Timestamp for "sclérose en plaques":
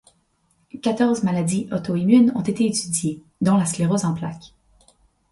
3.67-4.55